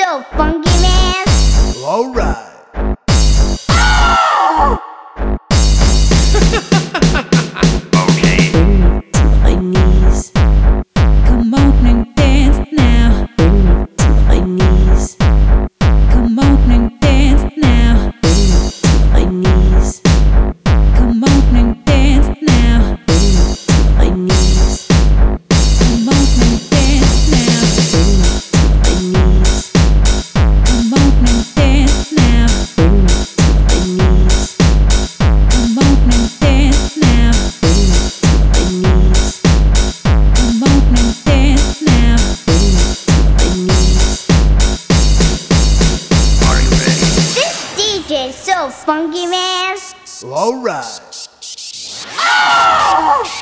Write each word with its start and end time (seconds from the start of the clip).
so 0.00 0.22
funky. 0.32 0.69
so 48.32 48.70
funky, 48.70 49.26
man. 49.26 49.76
All 50.24 50.62
right. 50.62 51.28
Oh! 52.18 53.39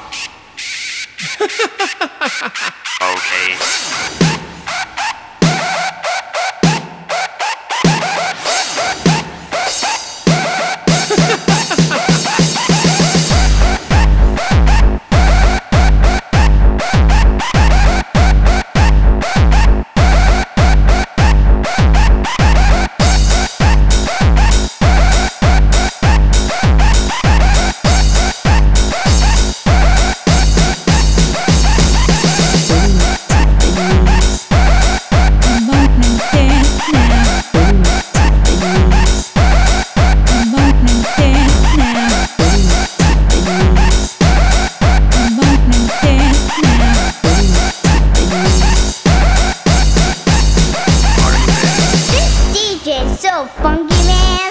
go, 53.38 53.46
funky 53.46 53.94
man. 54.06 54.50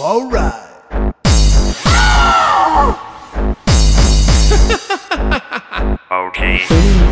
All 0.00 0.30
right. 0.30 0.66
okay. 6.10 7.09